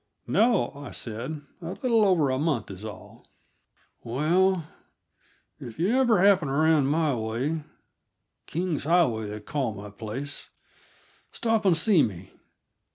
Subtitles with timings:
[0.25, 3.27] "No," I said; "a little over a month is all."
[4.03, 4.67] "Well,
[5.59, 7.63] if you ever happen around my way
[8.47, 10.49] King's Highway, they call my place
[11.31, 12.31] stop and see me.